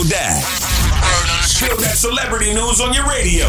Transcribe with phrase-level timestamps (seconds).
[0.00, 1.96] Spill Dat.
[1.96, 3.46] Celebrity news on your radio.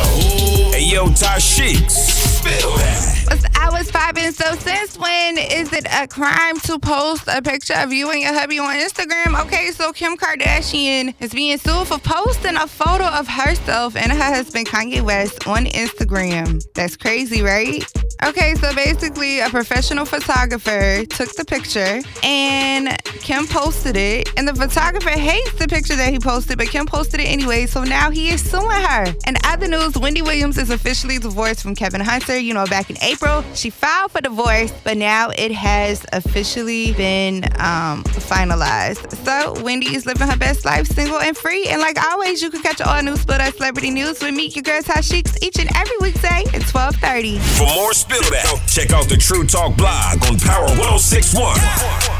[0.71, 1.91] Hey, yo, Tashiks.
[1.91, 3.49] Spill Dat.
[3.55, 4.31] I was popping.
[4.33, 8.33] So since when is it a crime to post a picture of you and your
[8.33, 9.39] hubby on Instagram?
[9.45, 14.17] Okay, so Kim Kardashian is being sued for posting a photo of herself and her
[14.17, 16.61] husband Kanye West on Instagram.
[16.73, 17.85] That's crazy, right?
[18.23, 24.29] Okay, so basically a professional photographer took the picture and Kim posted it.
[24.37, 27.65] And the photographer hates the picture that he posted, but Kim posted it anyway.
[27.65, 29.13] So now he is suing her.
[29.25, 32.37] And other news, Wendy Williams is officially divorced from Kevin Hunter.
[32.37, 37.45] You know, back in April, she filed for divorce, but now it has officially been
[37.59, 39.15] um, finalized.
[39.25, 41.67] So Wendy is living her best life, single and free.
[41.69, 44.63] And like always, you can catch all new Spill Dat Celebrity News with me, your
[44.63, 47.39] girl Tashiks, each and every weekday at 1230.
[47.39, 52.10] For more Spill Dat, check out the True Talk blog on Power 1061.